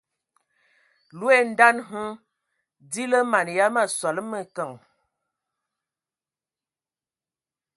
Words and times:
Loe 1.17 1.39
daan 1.57 1.77
hm 1.89 2.07
di 2.91 3.03
lǝ 3.11 3.19
mana 3.31 3.51
ya 3.57 3.67
ma 3.75 3.83
sole 3.99 4.21
mǝkǝŋ. 4.31 4.71